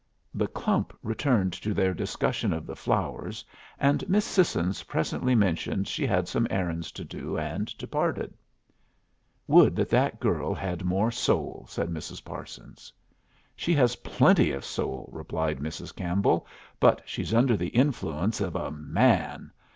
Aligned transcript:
The 0.33 0.47
clump 0.47 0.93
returned 1.03 1.53
to 1.53 1.75
their 1.75 1.93
discussion 1.93 2.53
of 2.53 2.65
the 2.65 2.75
flowers, 2.75 3.45
and 3.77 4.03
Miss 4.09 4.25
Sissons 4.25 4.81
presently 4.81 5.35
mentioned 5.35 5.87
she 5.87 6.07
had 6.07 6.27
some 6.27 6.47
errands 6.49 6.91
to 6.93 7.03
do, 7.05 7.37
and 7.37 7.67
departed. 7.77 8.33
"Would 9.45 9.75
that 9.75 9.89
that 9.89 10.19
girl 10.19 10.55
had 10.55 10.83
more 10.83 11.11
soul!" 11.11 11.67
said 11.69 11.89
Mrs. 11.91 12.25
Parsons. 12.25 12.91
"She 13.55 13.75
has 13.75 13.97
plenty 13.97 14.49
of 14.53 14.65
soul," 14.65 15.07
replied 15.13 15.59
Mrs. 15.59 15.95
Campbell, 15.95 16.47
"but 16.79 17.03
she's 17.05 17.31
under 17.31 17.55
the 17.55 17.67
influence 17.69 18.41
of 18.41 18.55
a 18.55 18.71
man. 18.71 19.51